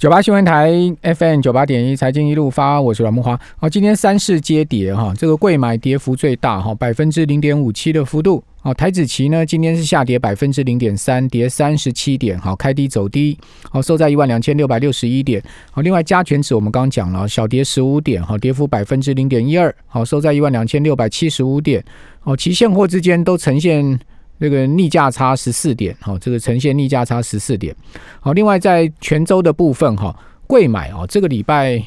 [0.00, 0.72] 九八新闻台
[1.02, 3.38] FM 九八点一财经一路发，我是阮木花。
[3.58, 8.42] 好，今天三市皆跌哈，这个贵买跌幅最大哈，百分之零点五七的幅度。
[8.62, 13.36] 好，台子期呢今天是下跌百分之零点三，跌三十七点，好开低走低，
[13.70, 15.42] 好收在一万两千六百六十一点。
[15.70, 21.84] 好，另外加权指我们刚刚讲了，小跌十五点，好跌幅百分之零点一二，好收在一万两千六百七十五点。
[22.20, 24.00] 好，期现货之间都呈现。
[24.40, 27.76] 这个逆价差十四点，好，这个呈现逆价差十四点，
[28.20, 31.80] 好，另外在泉州的部分，哈，贵买啊，这个礼拜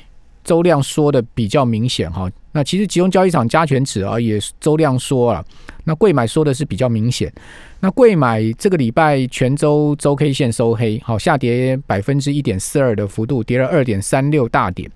[0.43, 5.43] 周量缩的比较明显，哈，那其实集中交易场加权指啊也周量缩了，
[5.85, 7.33] 那贵买缩的是比较明显，
[7.79, 14.87] 那贵买这个礼拜泉州周 K 线收黑，好，下跌百分之一点四二的幅度，跌了二点三六大点，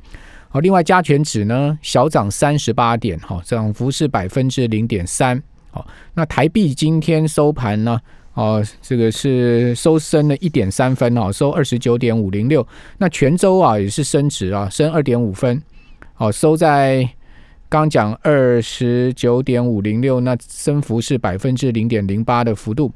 [0.49, 5.41] 好，另外加权指呢小涨三十八点，哈，涨幅是百分之零点三。
[6.13, 7.99] 那台币今天收盘呢？
[8.33, 12.65] 哦，这个是收升了一点三分哦，收二十九点五零六。
[12.99, 15.59] 那泉州啊也是升值啊，升二点五分，
[16.17, 17.09] 哦，收在
[17.67, 22.91] 刚讲二十九点五零六，那升幅是百分之零点零八的幅度。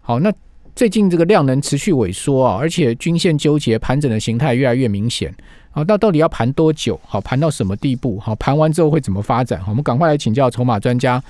[0.00, 0.32] 好，那
[0.76, 5.34] 最近这个量能持续萎缩啊，而且均线纠结盘整的形态越来越明显。
[5.74, 6.98] 好，那到底要盘多久？
[7.04, 8.16] 好，盘到什么地步？
[8.20, 9.60] 好，盘完之后会怎么发展？
[9.66, 11.20] 我们赶快来请教筹码专家。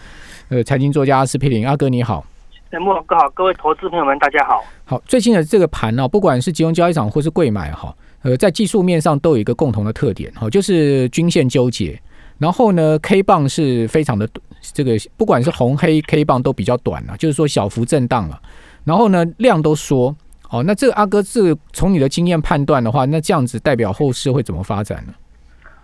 [0.50, 2.22] 呃，财经作家施佩林阿哥你好，
[2.70, 4.62] 哎，木哥好，各位投资朋友们大家好。
[4.84, 11.98] 好，最近的这个盘呢，不管是集中交易场或是贵买哈，呃，在技术面上都有一个共同的特点哈，就是均线纠结，
[12.36, 14.28] 然后呢，K 棒是非常的
[14.60, 18.38] 这个，不管是红黑 K 棒都比较短了，就是说小幅震荡了，
[18.84, 20.14] 然后呢，量都缩，
[20.54, 21.40] 哦，那这个阿哥，这
[21.72, 25.12] 从你的经验判断的话，那这样子代表后市会怎么发展呢？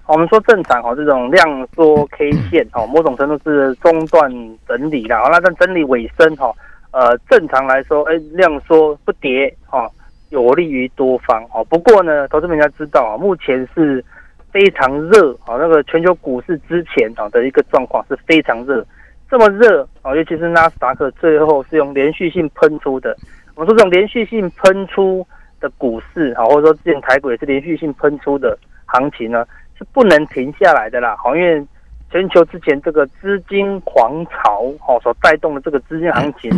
[0.06, 4.30] 我们说正常哈，这种量缩 K 线哈，某种程度是中断
[4.68, 5.18] 整理的。
[5.18, 6.54] 好，那在整理尾声哈，
[6.92, 9.90] 呃，正常来说，哎，量缩不跌哈，
[10.28, 11.64] 有利于多方哈。
[11.64, 14.04] 不过呢，投资人家知道啊，目前是
[14.52, 18.86] 非常热啊，那个全球股市之前啊的一个状况是非常热，
[19.28, 23.16] 这么热啊，尤其是纳斯达克最后是用连续性喷出的。
[23.60, 25.26] 我们说这种连续性喷出
[25.60, 29.44] 的股市啊，或者说之前台股也是连续性喷出的行情呢。
[29.76, 31.66] 是不能停下来的啦，好，因为
[32.10, 36.50] 全球之前这个资金狂潮，哦，所带动的这个资金行情，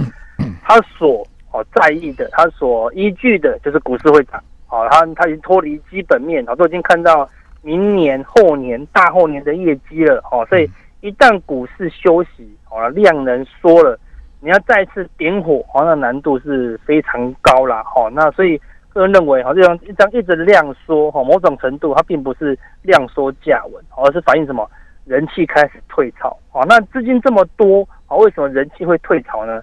[0.60, 7.30] 它所哦在意的，它所依据的就是股市会涨，哦，它它已经脱离基本面，哦，都已经看到
[7.62, 10.68] 明年、后年、大后年的业绩了，哦，所以
[11.00, 13.96] 一旦股市休息，哦，量能缩了，
[14.42, 18.60] 你要再次点火，哦，那难度是非常高啦，哦，那所以。
[18.94, 24.70] 个人认为，哈，这样一张一直量缩，哈，某种程度它并不是量缩价稳，而是反映什么？
[25.06, 29.62] 人气开始退潮，哦，那资金这么多，啊，为什么人气会退潮呢？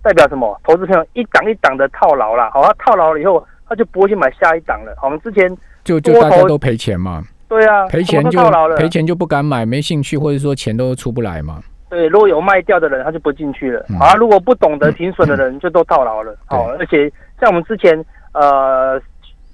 [0.00, 0.56] 代表什么？
[0.62, 4.96] 投资朋友一档一档的套牢了，好，他套牢了以后，他就不会去买下一档了。
[5.02, 5.52] 我们之前
[5.82, 8.40] 就就大家都赔钱嘛，对啊，赔钱就
[8.76, 11.60] 赔钱就不敢买，没兴趣，或者说钱都出不来嘛。
[11.88, 17.10] 对，如果有卖掉的人，他就不进去了，啊，如果不懂得停损的人，就都套牢了，好，而且
[17.40, 18.04] 像我们之前。
[18.34, 19.00] 呃，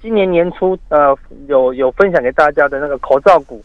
[0.02, 3.62] 今年年初呃有有分享给大家的那个口罩股，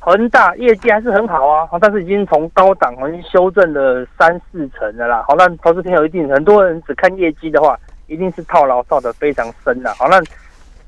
[0.00, 5.24] 恒大业绩还是很好啊，但是已经从高档已经修正了三四成的啦。
[5.26, 9.94] 好，那投资朋友一定很多人只看业绩的话，一定是套牢套的非常深的。
[9.94, 10.20] 好，那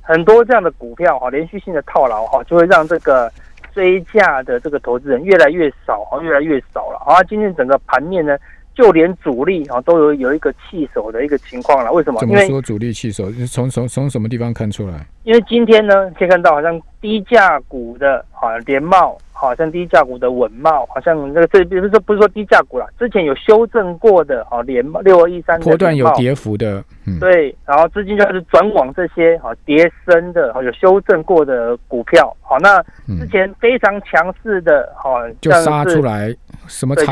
[0.02, 3.32] 很多这样的股票哈，连续性的套牢哈，就会让这个
[3.76, 6.96] 追价的这个投资人越来越少，越来越少了。
[7.04, 8.38] 啊，今天整个盘面呢？
[8.76, 12.20] 就连主力啊都有有一个弃守的一个情况了，为什么？
[12.20, 13.28] 怎么说主力弃守？
[13.50, 15.06] 从从从什么地方看出来？
[15.24, 19.18] 因为今天呢，可以看到好像低价股的啊联茂。
[19.38, 26.82] 好像低价股的稳茂，好像那个这不是说不是说低价股了，之前有修正过的，好连六二一三波段有跌幅的，
[27.20, 32.82] 对，然后资金就开始转往这些啊跌升的，啊有修正过的股票，好那
[33.18, 36.34] 之前非常强势的，好就杀出来，
[36.68, 37.06] 什么长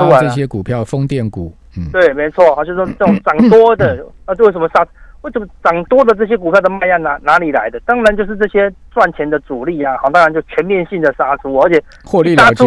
[0.00, 4.86] 隆啊这些股票，风电股，嗯，对，没错，好就说这种涨多的，啊，这为什么杀？
[5.22, 7.80] 为什么涨多的这些股票的卖压哪哪里来的？
[7.80, 9.96] 当然就是这些赚钱的主力啊！
[10.00, 12.64] 好，当然就全面性的杀出，而且获利了结。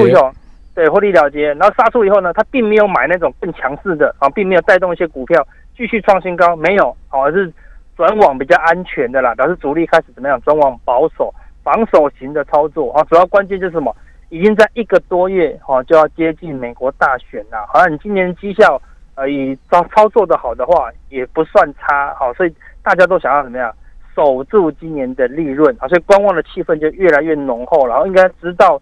[0.76, 1.54] 对，获利了结。
[1.54, 7.52] 然后杀出以后呢，他并没有买那种更强势的啊，并没有带动一些股票继续创新高，没有，而是
[7.96, 9.34] 转往比较安全的啦。
[9.34, 10.40] 表示主力开始怎么样？
[10.42, 11.34] 转往保守、
[11.64, 13.02] 防守型的操作啊。
[13.10, 13.96] 主要关键就是什么？
[14.32, 18.82] 已经在一个多月哈就要接近美国大选了，好像你今年绩效。
[19.14, 23.70] 呃，以操操作的好的话，也不算差，好，所以大家都想要怎么样
[24.16, 28.82] 守住今年的利润，啊，所以观望的气氛就越来越浓厚，然后应该直到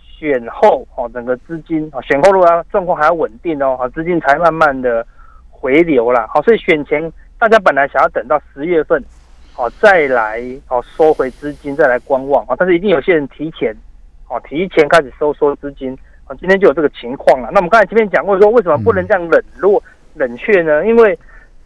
[0.00, 5.06] 选后，哦，整个资金啊，选后如果要状况还要稳定哦，好，资金才慢慢的
[5.48, 9.00] 回流了，好，所以选前大家本来想要等到十月份，
[9.56, 12.56] 哦再来哦收回资金，再来观望啊。
[12.58, 13.72] 但是一定有些人提前
[14.28, 15.96] 哦提前开始收缩资金
[16.26, 16.36] 啊。
[16.40, 17.50] 今天就有这个情况了。
[17.52, 19.82] 那我们刚才前面讲过说，为什么不能这样冷落
[20.14, 20.86] 冷却呢？
[20.86, 21.18] 因为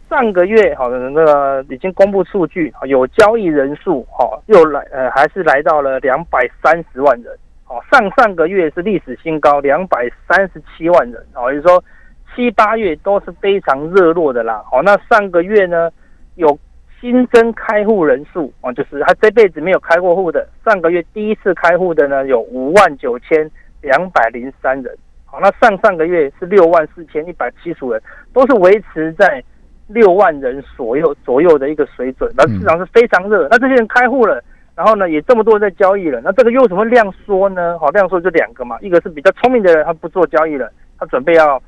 [0.09, 7.33] 上个月好的那个已经公布数据，有交易人数哈又来呃还是来到了两百三十万人，
[7.67, 11.83] 哦上上个月是历史新高两百三十七万人，哦也就是说
[12.35, 15.89] 七八月都是非常热络的啦，哦那上个月呢
[16.35, 16.55] 有
[17.03, 23.51] 新增开户人数哦就是他这辈子没有开过户的，上个月第一次开户的呢有五万九千
[23.81, 28.01] 两百零三人，好那上上个月是六万四千一百七十人，
[28.31, 29.43] 都是维持在。
[29.87, 33.49] 六万人左右左右的一个水准，那市场是非常热。
[33.51, 34.41] 那这些人开户了，
[34.75, 36.21] 然后呢，也这么多人在交易了。
[36.23, 37.77] 那这个又什么量缩呢？
[37.77, 41.61] 好，量缩就两个嘛，一个是比较聪明的人，他不做交易了，他准备要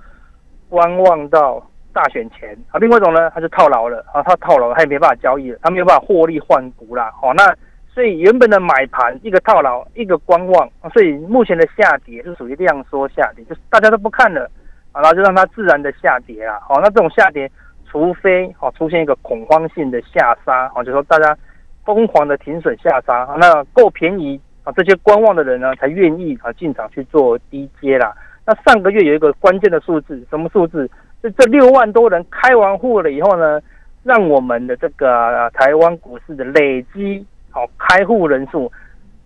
[0.70, 1.62] 观望到
[1.96, 2.56] 大选前。
[2.70, 7.12] 啊，另外一种呢，他就套牢了啊，他套牢了，他也没办法交易了，他没有办法获利换股啦。
[7.20, 7.56] 好，那
[7.88, 14.52] 所以原本的买盘一个套牢，一个观望，所以目前的下跌是属于量缩下跌，就是大家都不看了，
[14.94, 16.60] 然后就让它自然的下跌啊。
[16.68, 17.50] 好，那这种下跌。
[17.88, 21.38] 除非哦出现一个恐慌性的下杀哦，就说大家
[21.86, 28.14] 疯狂的停损下杀，那够便宜啊，这些观望的人呢才愿意啊进场去做低阶啦。
[28.46, 30.90] 那上个月有一个关键的数字，什么数字？
[31.26, 33.60] 就这六万多人开完户了以后呢，
[34.04, 38.72] 让我们的这个台湾股市的累积好开户人数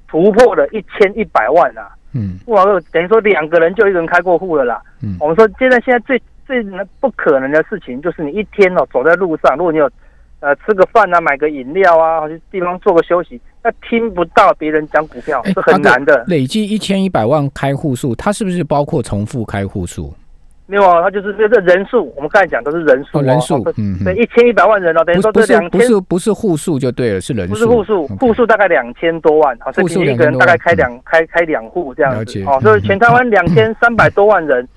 [0.08, 1.92] 突破了一千一百万啊！
[2.14, 4.82] 嗯，哇，等于说两个人就一个人开过户了啦。
[5.04, 6.22] 嗯，我们说现在现在最。
[6.50, 6.64] 最
[7.00, 9.88] 不可能的事情就是你一天哦走在路上，如果你有
[10.40, 16.26] 呃吃个饭啊、买个饮料啊，去地方做个休息，那听不到别人讲股票是很难的。
[16.26, 20.12] 累计一千一百万开户数，它是不是包括重复开户数？
[20.70, 22.14] 没有啊，他就是这个人数。
[22.16, 34.68] 我们刚才讲都是人数，人数，嗯，对，一千一百万人哦，等于说这两千不是不是户数就对了，是人数，不是户数，户数大概两千多万，好，所以一个人大概开两开开两户这样子，哦，所以全台湾两千三百多万人。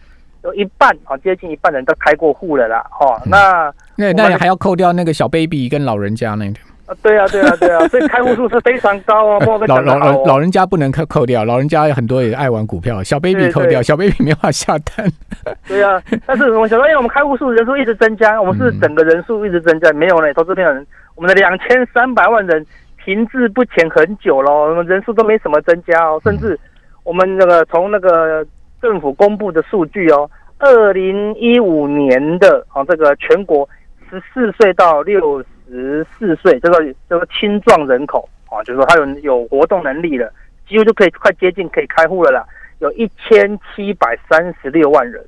[0.44, 9.38] 有一半啊，接近一半人都开过户了啦，哦，那那那还要扣掉那个小 baby 跟老人家那个啊，对啊，对啊，对啊， 所以开户数是非常高啊。
[9.66, 15.06] 老老老老人家不能扣扣掉，老人家很多也爱玩股票，小 baby 扣掉，小 baby 没法下单。
[15.68, 22.64] 对啊，但是我想说，因为我们开户数人数一直增加，我们是整个人数一直增加，没有呢， 投资票人，我们的两千三百万人
[23.04, 26.58] 停滞不前很久了，我们人数都没什么增加哦，甚至
[27.04, 28.44] 我们那个从那个。
[28.82, 30.28] 政府公布的数据哦，
[30.58, 33.68] 二零一五年的啊，这个全国
[34.10, 35.40] 十四岁到六
[35.72, 40.30] 十四岁这个这个青壮人口啊，就是说他有有活动能力了，
[40.68, 42.44] 几乎就可以快接近可以开户了啦，
[42.80, 45.24] 有一千七百三十六万人。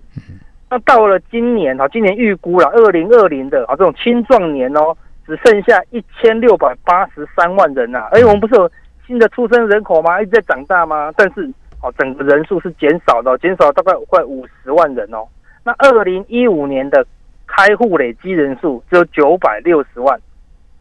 [0.68, 4.94] 那到了今年啊，今年预估了二零二零的啊这种青壮年哦，
[5.26, 8.08] 只剩下一千六百八十三万人呐。
[8.12, 8.70] 哎，我们不是有
[9.06, 10.20] 新的出生人口吗？
[10.20, 11.10] 一直在长大吗？
[11.16, 11.50] 但是。
[11.82, 15.18] 哦，整个人数是减少的，减少大概快五十万人哦。
[15.62, 17.04] 那二零一五年的
[17.46, 20.18] 开户累积人数只有九百六十万，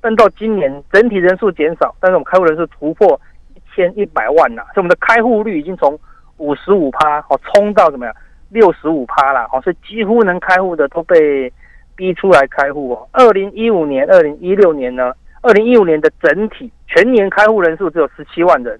[0.03, 3.17] 但到今年整体人数减少，但是我们开户人数突破
[3.55, 5.97] 一千一百万呐，所以我们的开户率已经从
[6.35, 8.13] 五十五趴哦冲到怎么样
[8.49, 11.51] 六十五趴了哦，所以几乎能开户的都被
[11.95, 13.07] 逼出来开户哦。
[13.13, 18.77] 二零一五年、二零一六年呢，二零一五年的整体全年开户人数只有十七万人。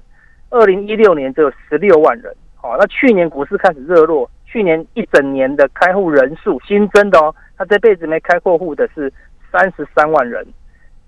[0.49, 9.11] 二零一六年只有十六万人，好，那去年股市开始热络，去年一整年的开户人数新增的哦，他这辈子没开过户的是
[9.51, 10.45] 三十三万人，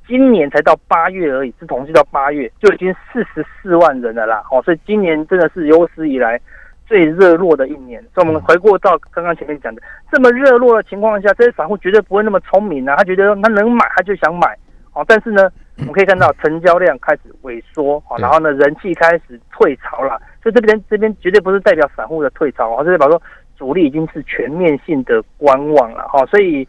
[0.07, 6.39] 今年才到八月而已，是统计到八月就已经四十四万人了啦，哦，所以今年真的是有史以来
[6.87, 8.01] 最热络的一年。
[8.13, 9.81] 所以我们回过到刚刚前面讲的，
[10.11, 14.57] 这么热络的情况下，这些散户绝对不会那么聪明啊，他觉得他能买他就想买，
[14.93, 15.49] 哦，但是呢。
[15.77, 20.17] 我们可以看到成交量开始萎缩，好，然后呢，人气开始退潮了。
[20.41, 23.21] 所以这边这边绝对不是代表散户的退潮而是代表说
[23.57, 26.25] 主力已经是全面性的观望了，哈。
[26.27, 26.65] 所以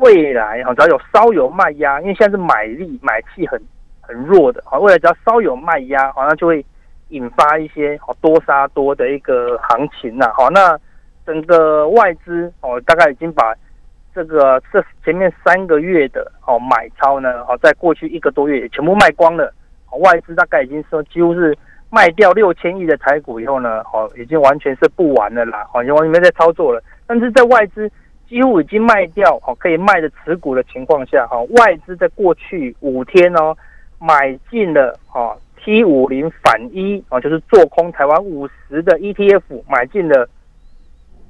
[0.00, 3.60] 未来哈，只要有稍有卖压，因为现在是买力买气很
[4.00, 6.64] 很弱的，好，未来只要稍有卖压，好，那就会
[7.08, 10.78] 引发一些好多杀多的一个行情呐，好，那
[11.24, 13.54] 整个外资哦，大概已经把。
[14.12, 19.54] 这个这前面三个月的哦买超呢，好，在过去一个多月也全部卖光了，
[20.00, 21.56] 外资大概已经说几乎是
[21.90, 26.82] 卖掉六千亿的台股以后呢，哦，已经完全是不玩了啦，哦，已经完全没在操作了。
[27.06, 27.88] 但是在外资
[28.30, 33.54] 几乎已经卖掉哦可以卖的持股的情况下，哈，外资在过去五天哦
[33.98, 40.28] 买进了哦 T 五零反一哦，就是做空台湾五十的 ETF，买进了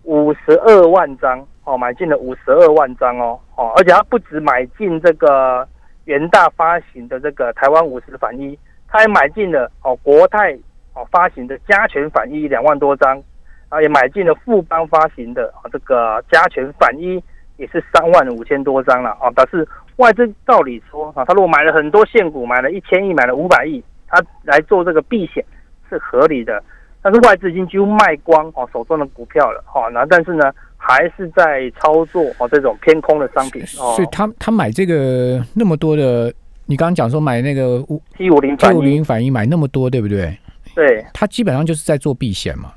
[0.04, 1.45] 五十二万张。
[1.62, 5.64] 哦，买进了五十二万张哦，哦，而且他不止买进这个
[6.07, 10.59] 元大发行的这个台湾五十的反一，他还买进了哦国泰
[10.95, 13.23] 哦发行的加权反一两万多张，
[13.71, 17.23] 啊也买进了富邦发行的啊这个加权反一
[17.57, 25.43] 也是三万五千多张了啊，但是外资照理说啊，他如果买了很多现股，买了一千亿，买了五百亿，他来做这个避险
[25.89, 26.62] 是合理的，
[27.00, 30.53] 但是外资已经几乎卖光哦手中的股票了哈，那但是呢？
[30.83, 36.33] 还是在操作哦，这种偏空的商品哦，所以他他买这个那么多的，
[36.65, 40.35] 你刚刚讲说买那个五七五零 T 五零反应买那么多，对不对？
[40.75, 42.73] 对，他基本上就是在做避险嘛。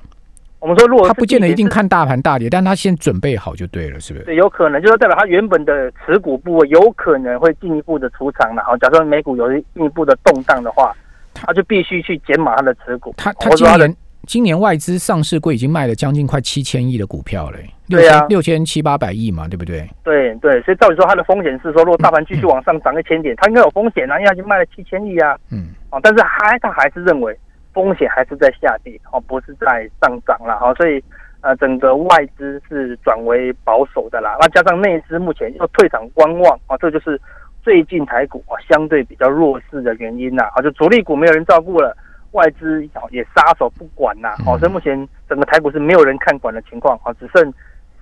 [0.63, 4.25] 我们说，如果他不见得一定看大盘大跌，但他先准备好就对了，是不是？
[4.25, 8.63] 对，有可能就是代表他原本的持股部位有可能会进一步的出场了。
[8.63, 10.95] 好，假设美股有进一步的动荡的话，
[11.33, 13.13] 他就必须去减码他的持股。
[13.17, 13.93] 他他今年。
[14.25, 19.85] 今年外资上市柜已经卖了将近快七千亿的股票了，六千六千七八百亿嘛，对不对？
[20.01, 25.35] 对对，所以照理说它的风险是说，如果大盘继续往上涨一千点，它应该有风险啊，因为已经卖了七千亿啊。
[25.51, 25.71] 嗯。
[25.89, 27.37] 哦，但是还他还是认为
[27.73, 31.03] 风险还是在下跌，哦，不是在上涨了，哈，所以
[31.41, 34.37] 呃，整个外资是转为保守的啦。
[34.39, 37.19] 那加上内资目前又退场观望，啊，这就是
[37.61, 40.43] 最近台股啊相对比较弱势的原因呐。
[40.55, 41.95] 啊，就主力股没有人照顾了。
[42.31, 47.53] 外资也撒手不管呐，哦，所以目前整个台股是没有人看管的情况，哦，只剩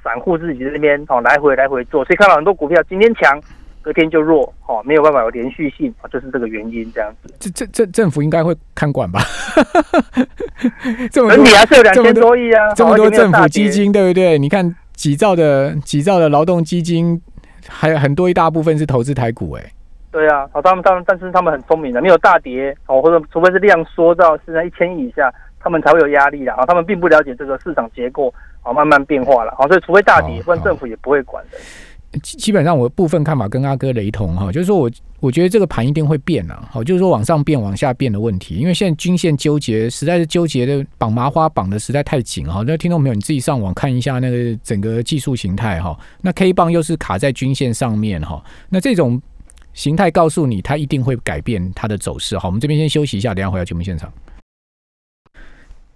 [0.02, 3.38] 散户自己在那边哦来回来回做，所以看到很多股票今天强，
[3.82, 7.34] 隔天就弱，哦，没有办法有连续性，哦，就是这个原因这样子。
[7.40, 9.20] 这这这政府应该会看管吧？
[11.12, 14.38] 整体还是有两千多亿啊， 这么多政府基金对不对？
[14.38, 17.22] 你看几兆的几兆的劳动基金，
[17.68, 19.64] 还有很多一大部分是投资台股，哎。
[20.12, 26.66] 对啊，好，他们他们，但是他们很聪明的，没有大跌哦，或者除非是量缩到现在一千亿以下，他们才会有压力的啊。
[26.66, 31.58] 他们并不了解这个市场结构啊，慢慢变化了啊，所以除非大跌，不然政府也不会管的。
[32.24, 42.64] 基基本上我部分看法跟阿哥雷同哈，就是说我我觉得这个盘一定会变啊，好，就是说往上变、往下变的问题，因为现在均线纠结，实在是纠结的绑麻花绑的实在太紧哈。
[42.66, 49.22] 那听众朋友你自己上网看一下那个整个技术形态哈，那 K 棒又是卡在均线上面哈，那这种。
[49.74, 52.38] 形态告诉你，它一定会改变它的走势。
[52.38, 54.12] 好，我们这边先休息一下，等下回到节目现场。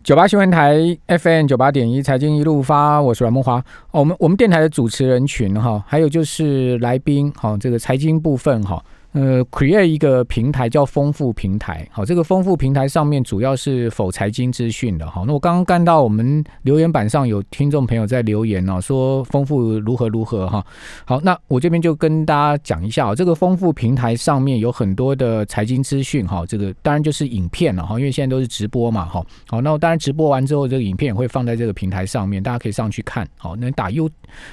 [0.06, 3.66] 九八新闻台 FM 九八点一，财经一路发，我是阮梦华。
[3.90, 8.80] 我们我们电台的主持人群哈，还有就是来宾哈，这个财经部分哈。
[9.16, 20.66] 呃，create 一个平台叫丰富平台，好，这个丰富平台上面主要是否财经资讯的，好，那我刚刚看到我们留言板上有听众朋友在留言哦，说丰富如何如何哈，
[21.06, 34.10] 好，那我这边就跟大家讲一下哦，这个丰富平台上面有很多的财经资讯哈，这个当然就是影片了哈，因为现在都是直播嘛哈，好，那我当然直播完之后，这个影片也会放在这个平台上面，大家可以上去看，好，那打 U，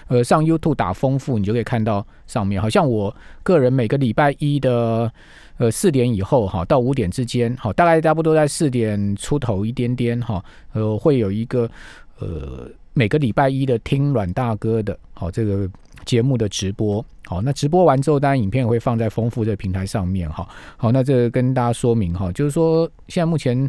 [0.06, 4.62] 呃，上 YouTube 打丰富，你就可以看到上面，好像我个人每个礼拜一。
[4.62, 5.12] 的
[5.58, 11.68] 呃四点以后哈到五点之间好大概差不多在四点出头一点点哈呃会有一个
[12.20, 15.68] 呃每个礼拜一的听阮大哥的好这个
[16.04, 23.68] 节目的直播好那直播完之后当然影片会放在丰富这个平台上面哈好那这跟大家说明哈就是说现在目前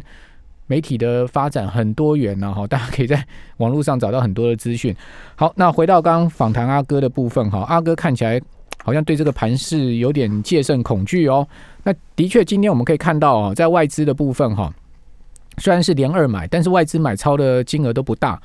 [0.66, 3.24] 媒体的发展很多元呢哈 大家可以在
[3.58, 4.94] 网络上找到很多的资讯
[5.36, 8.40] 好那回到刚刚访谈阿哥的部分哈阿哥看起来。
[8.82, 11.48] 好像对这个盘势有点戒慎恐惧哦。
[11.84, 14.70] 那的确，今天我们可以看到哦，在外资的部分哈，
[15.56, 18.38] 虽然是连二买，但是外资买超的金额都不大。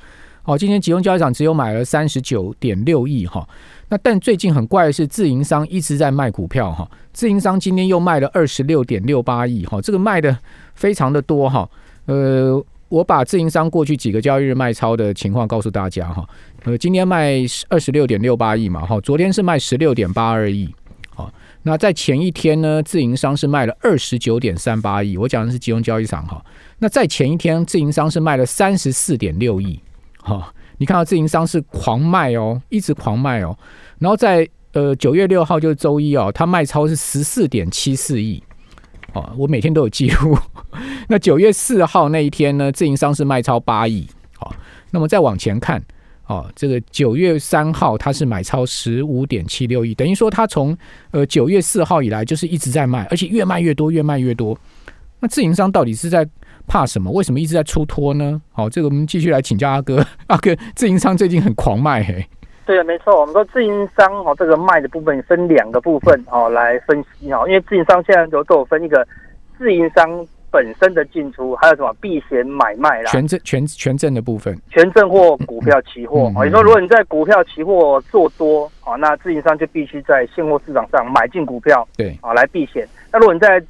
[0.44, 3.46] 哦，今天集中交易场只有买了三十九点六亿哈。
[3.90, 6.90] 那但最近很怪的是，自营商一直在卖股票哈。
[7.12, 10.34] 自营商今天又卖了二十六点六八亿哈，这个卖的
[10.74, 11.68] 非常的多哈。
[12.06, 12.64] 呃。
[12.90, 16.28] 我把自营商过去几个交易日卖超的情况告诉大家哈，
[16.64, 17.36] 呃，今天卖
[17.68, 20.68] 二十六点六八亿嘛，哈，昨天是卖十六点八二亿，
[21.14, 26.44] 好，那在前一天呢，自营商是卖了二十九点三八亿，我讲的是集中交易场哈，
[26.80, 29.78] 那在前一天，自营商是卖了三十四点六亿，
[30.20, 33.56] 哈，你看到自营商是狂卖哦，一直狂卖哦，
[34.00, 38.42] 然后在呃九月六号就是周一哦，他卖超是十四点七四亿。
[39.12, 40.36] 哦，我每天都有记录。
[41.08, 44.06] 那九月四号那一天呢，自营商是卖超八亿。
[44.36, 44.54] 好，
[44.90, 45.82] 那么再往前看，
[46.26, 50.76] 哦，这个九月三号它是买超十五点七六亿，等于说它从
[51.10, 54.56] 呃九月四号以来就是一直在卖，而且越卖越多，越卖越多。
[55.18, 56.26] 那自营商到底是在
[56.66, 57.10] 怕什么？
[57.10, 58.40] 为什么一直在出脱呢？
[58.52, 60.06] 好，这个我们继续来请教阿哥。
[60.28, 62.26] 阿哥，自营商最近很狂卖，嘿。
[62.70, 69.04] 对，没错，我们说自营商哦，这个卖的部分分两个部分哦来分析哦，因为自营商现在都都有分一个
[69.58, 70.08] 自营商
[70.52, 76.30] 本身的进出，还有什么避险买卖啦，权证权权证的部分，权证或股票期货。
[76.30, 82.86] 嗯哦，你说如果你在股票期货做多，啊，那自营商就必须在现货市场上买进股票，对，啊，来避险。
[83.12, 83.60] 那如果你在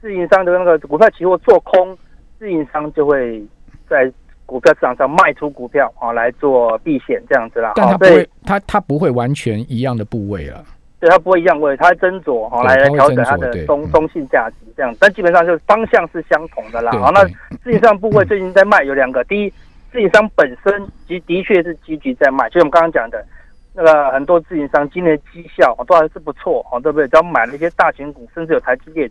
[0.00, 1.98] 自营商的那个股票期货做空，
[2.38, 3.44] 自营商就会
[3.88, 4.12] 在
[4.54, 7.72] 股票市场上卖出股票啊，来做避险这样子啦。
[7.74, 10.64] 但它不会，它它不会完全一样的部位了。
[11.00, 16.92] 对它不会一样位，它会斟酌哈，来来调整它的中嗯中性价值这样，但基本上就是方向是相同的啦。
[16.92, 17.34] 对好，那对
[17.64, 19.52] 自营商部位最近在卖有两个，第一，
[19.90, 23.26] 自营商本身其的确是积极在卖，就像我们刚刚讲的，
[23.74, 27.08] 那个很多自营商今年绩效哦都还是不错哦，对不对？
[27.08, 29.10] 只要买了一些大型股，甚至有台积电，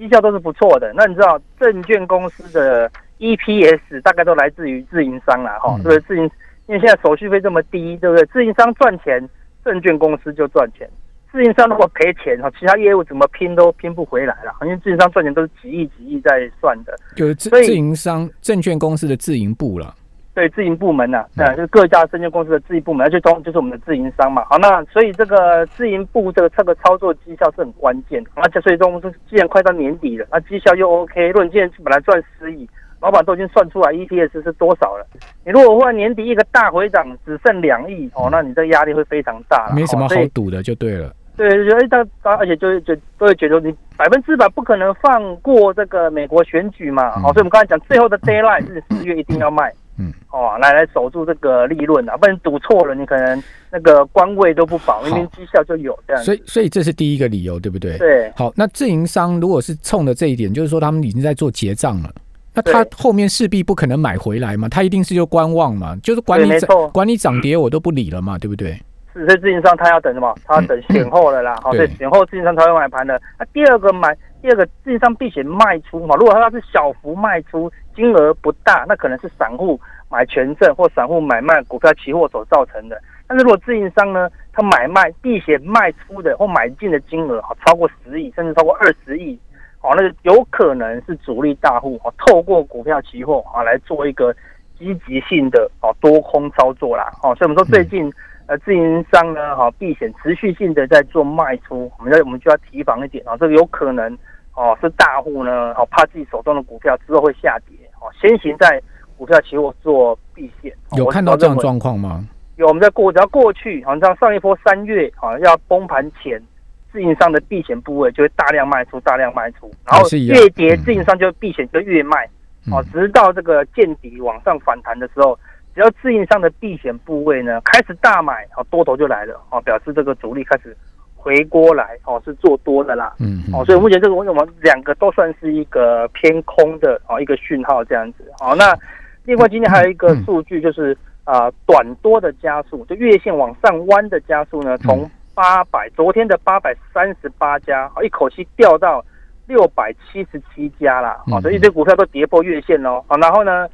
[0.00, 0.92] 绩效都是不错的。
[0.94, 6.00] 那你知道证券公司的 EPS 大概都来自于自营商啦，哈、嗯对不对？
[6.00, 6.22] 自营
[6.66, 8.24] 因为现在手续费这么低，对不对？
[8.26, 9.28] 自营商赚钱，
[9.64, 10.88] 证券公司就赚钱。
[11.30, 16.96] 自营商如果赔钱哈，其他业务怎么拼都拼不回来了，因为自营商赚钱都是几亿几亿在算的。
[17.14, 19.94] 就是自自营商证券公司的自营部了。
[20.40, 24.42] 对自营部门呐、嗯啊，就是各家证券公司的自营部门，而且中就是我们的自营商嘛。
[24.48, 28.30] 好，那所以这个自营部这个这个操作绩效是很关键的。
[28.36, 32.66] 而且所以中既然快到年底了，那绩效又 OK，如果你今天本来赚十亿，
[33.02, 35.06] 老板都已经算出来 EPS 是多少了。
[35.44, 39.70] 你如果忽然年底一个大回涨只剩两亿哦，那你这个压力会非常大。
[39.74, 41.12] 没什么好赌的，就对了。
[41.36, 56.22] 对，就觉得哎，他他而且就会就都会觉得你百分之百不可能放过这个美国选举嘛，嗯哦，所以我们刚才讲最后的 d a y l i g h t 是四月一定要卖，嗯，哦，来来守住这个利润啊，不然赌错了，你可能那个官位都不保，明明绩效就有这样。
[56.22, 57.98] 所以所以这是第一个理由，对不对？
[57.98, 62.10] 对好，那自营商如果是冲的这一点，就是说他们已经在做结账了。
[62.52, 68.80] 那他后面势必不可能买回来嘛，他一定是就观望嘛，就是管理涨管理涨跌我都不理了嘛，对不对？
[69.12, 70.32] 是，所以自营商他要等什么？
[70.46, 73.20] 他要等选后了啦，好、所以对选后自营商才会买盘的。
[73.38, 83.00] 那第二个买，第二个自营商避险卖出嘛，如果他是小幅卖出，金额不大，那可能是散户买权证或散户买卖股票期货所造成的。
[83.26, 89.38] 但是如果自营商呢，他买卖避险卖出的或买进的金额好超过十亿，甚至超过二十亿，
[89.82, 94.32] 哦，那就有可能是主力大户哦，透过股票期货啊来做一个
[94.78, 98.12] 积极性的哦多空操作啦，哦，所以我们说最近。
[98.50, 104.12] 呃，自营商呢，哈、避险持续性的在做卖出，我们要我们就要提防一点啊、这个有可能
[104.56, 108.82] 哦是大户呢，哦怕自己手中的股票之后会下跌，哦先行在
[109.16, 110.72] 股票期货做避险。
[110.88, 112.26] 哦有看到这样状况吗？
[112.56, 116.42] 有，我们在过只要过去，好像上一波三月啊要崩盘前，
[116.90, 122.26] 自营商的避险部位就会大量卖出，大量卖出，然后越跌嗯自营商就避险就越卖，
[122.72, 125.38] 哦嗯，直到这个见底往上反弹的时候，
[125.80, 130.76] 只要自营上的避险部位呢开始大买，哦，多头就来了，哦，表示这个主力开始
[131.16, 133.14] 回锅来，哦，是做多的啦。
[133.18, 138.30] 嗯，嗯哦，所以目前这个我们两个都算是一个偏空的哦一个讯号这样子。
[138.42, 138.76] 哦，那
[139.24, 149.02] 另外今天还有一个嗯数据就是啊、短多的加速，就月线往上弯的加速呢，从嗯八百昨天的八百三十八家，哦一口气掉到
[149.46, 151.22] 六百七十七家啦。
[151.28, 153.02] 哦，嗯所以一堆股票都跌破月线喽。
[153.08, 153.66] 好，然后呢？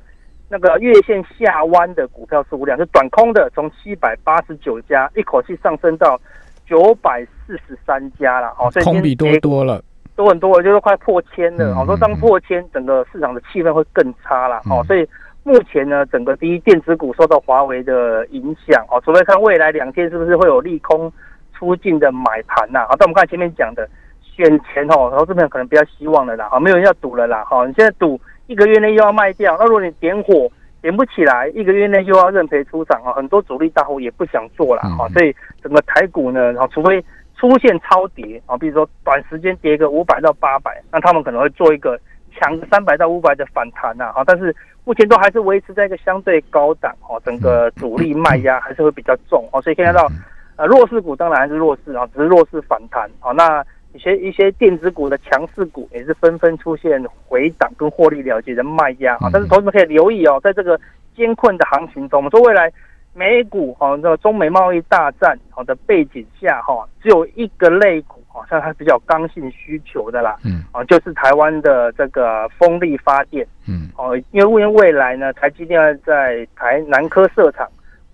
[0.48, 6.20] 那个月线下弯的股票数量，就短空的，从七百八十九家一口气上升到
[6.64, 8.54] 九百四十三家了。
[8.58, 9.82] 哦，所以空比多跌多了。
[10.14, 11.74] 多很多了，就是快破千了。
[11.74, 14.56] 嗯哦，说当破千，整个市场的气氛会更差了。
[14.70, 15.06] 哦嗯，所以
[15.42, 18.82] 目前呢，整个第一电子股受到华为的影响。
[18.88, 21.12] 哦，除非看未来两天是不是会有利空
[21.52, 22.86] 出尽的买盘呐。
[22.88, 23.86] 好，但我们看前面讲的
[24.22, 26.48] 选前哦，投资朋友可能比较希望了啦。
[26.48, 27.44] 好，没有人要赌了啦。
[27.44, 37.04] 好，你现在赌一个月内又要卖掉，那如果你点火点不起来，一个月内又要认赔出场啊，很多主力大户也不想做了嗯哈，所以整个台股呢，啊，除非
[37.36, 41.98] 出现超跌啊，比如说短时间跌个五百到八百，那他们可能会做一个
[42.38, 44.54] 抢个三百到五百的反弹呐，啊，但是
[44.84, 50.08] 目前都还是维持在一个相对高档哦，整个主力卖压还是会比较重哦，所以可以看到
[50.56, 53.64] 呃弱势股当然还是弱势啊，只是弱势反弹啊，那。
[53.96, 60.78] 一些一些电子股的强势股也是纷纷出现回档跟获利了结的卖压啊嗯，但是同学们可以留意哦，在这个
[61.16, 62.70] 艰困的行情中，我们说未来
[63.14, 77.66] 美股哈，这个中美贸易大战好的背景下哈，只有一个类股好像它比较刚性需求的啦，嗯啊，就是台湾的这个风力发电嗯哦，因为因为未来呢，台积电要在台南科设厂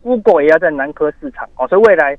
[0.03, 2.17] ，Google 也要在南科市场哦，所以未来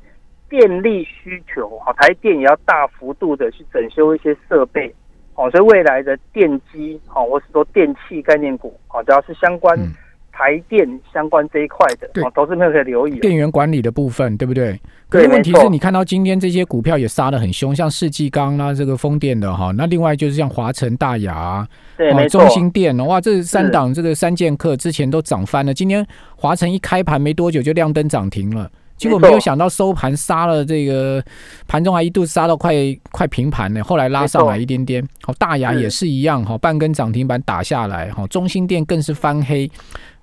[0.53, 4.93] 电力需求啊，台电也要大幅度的去整修一些设备
[5.33, 9.91] 哦，所以未来的电机哦，或是说电器概念股哦，只要是相关嗯
[10.31, 13.19] 台电相关这一块的，对哦，投资朋友可以留意。
[13.19, 14.79] 电源管理的部分，对不对？
[15.09, 28.69] 可对是问题是你看到今天这些股票也杀得很凶，像世纪钢啦，这个风电的哈，那另外就是像华晨、大雅啊，对，哦没错中，兴电哦哇，这三是档这个三剑客之前都涨翻了，今天华晨一开盘没多久就亮灯涨停了。
[28.97, 31.21] 结果没有想到收盘杀了这个
[31.67, 32.73] 盘中还一度杀到快
[33.11, 35.05] 快平盘呢，后来拉上来一点点。
[35.23, 39.69] 好，大牙也是一样哈，半根涨停板打下来哈，中心店更是翻黑。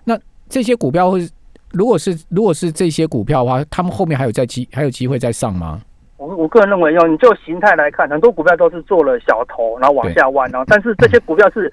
[0.05, 1.29] 那这些股票会，
[1.73, 5.81] 如果是如果是这些股票的话，他们后面还有在机还有机会再上吗？
[6.17, 11.73] 我我个人认为，要你就形态来看，很多股票都是做了小头，然后往下弯，然后但是这些股票是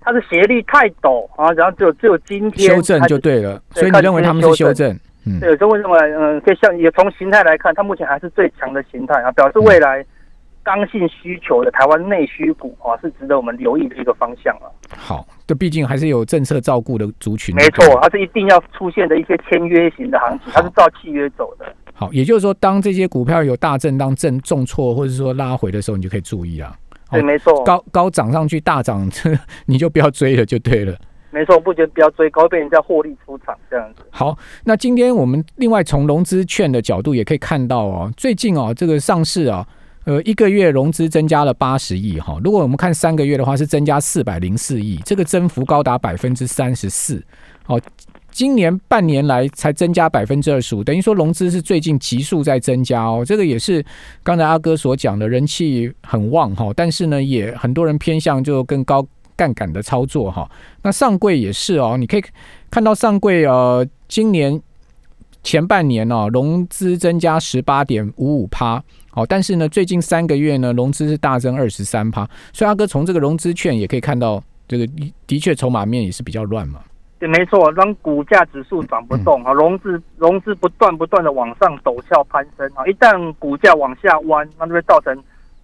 [0.00, 4.98] 它是斜率太陡啊，然后只有只有今天修正就对了，所以你认为他们是修正？
[5.28, 10.04] 嗯，对，所以为什么嗯，可以像也从形态来看，它目前还是最强的形态啊，表示未来
[10.62, 14.66] 刚性需求的台湾内需股啊，是值得我们留意的一个方向啊。
[14.96, 17.54] 好，这毕竟还是有政策照顾的族群。
[17.54, 21.66] 没错，它是一定要出现的一些签约型的行情，它是照契约走的。
[21.94, 26.72] 好，也就是说，当这些股票有大震荡、震重挫，或者说拉回的时候，你就可以注意啊。
[27.10, 29.10] 对，好没错，高高涨上去大涨，
[29.66, 30.94] 你就不要追了，就对了。
[31.30, 34.02] 没错，不觉得不要追高，被人家获利出场这样子。
[34.08, 39.66] 好，那今天我们另外从融资券的角度也可以看到哦，最近哦这个上市啊，
[40.04, 47.22] 呃一个月融资增加了八十亿哈，如果我们看三个月的话是增加四百零四亿，这个增幅高达百分之三十四。
[47.66, 47.78] 哦，
[48.30, 53.84] 今年半年来才增加百分之二十五，等于说融资是最近急速在增加哦，这个也是
[54.22, 59.06] 刚才阿哥所讲的人气很旺哈，但是呢也很多人偏向就更高。
[59.38, 60.50] 杠杆的操作哈，
[60.82, 62.24] 那上柜也是哦，你可以
[62.68, 64.60] 看到上柜呃，今年
[65.44, 74.84] 前半年哦，融资增加十八点五五趴，好，但是呢，最近三个月呢，融资是大增二十三趴，所以阿哥从这个融资券也可以看到，这个
[75.26, 76.80] 的确筹码面也是比较乱嘛。
[77.20, 85.16] 对，没错，让股价指数涨不动啊，融资融资不断不断的往上陡峭攀升啊，一旦股价往下弯，那就会造成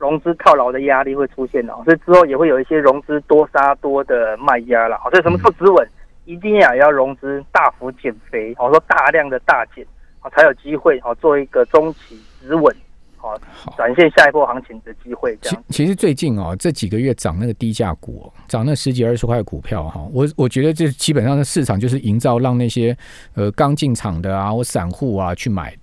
[0.05, 4.99] 融资套牢的压力会出现的，所以之后也会有一些融资多杀多的卖压了。
[4.99, 5.89] 好，所以什么时候止稳，
[6.27, 9.83] 一定要要融资大幅减肥，好说大量的大减，
[10.21, 12.77] 好才有机会好做一个中期止稳，
[13.17, 13.35] 好
[13.79, 15.35] 展现下一波行情的机会。
[15.41, 22.95] 这其样，其实最近哦，这几个月涨那个低价股、哦，涨那十几二十块股票哈、我我觉得这基本上的市场就是营造让那些
[23.35, 25.75] 呃刚进场的啊或散户啊去买。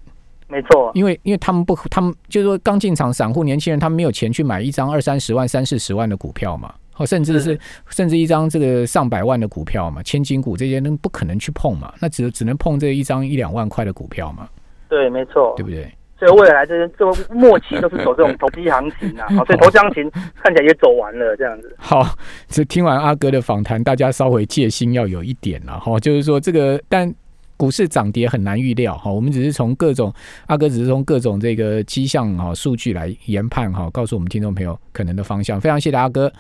[0.51, 14.49] 没错，因为因为他们不，他们就是说刚进场散户年轻人，他们没有钱去买一张二三十万、三四十万的股票嘛，哦甚至是甚至一张这个上百万的股票嘛，千金股这些那不可能去碰嘛，那只只能碰这一张一两万块的股票嘛，
[14.89, 15.53] 对，没错。
[15.55, 15.89] 对，不对？
[16.19, 20.11] 所以未来这些这个末期都是走这种投机行情啊，好， 所以投机行情
[20.43, 21.75] 看起来也走完了这样子。
[21.79, 22.05] 好，
[22.49, 27.13] 这听完阿哥的访谈，大家稍微戒心要有一点了哈，就是说这个但。
[27.61, 30.11] 股市涨跌很难预料哈，我们只是从各种
[30.47, 35.61] 阿哥只是从各种这个迹象哈数据来研判哈，告诉我们听众朋友可能的方向。
[35.61, 36.33] 非常谢谢阿哥。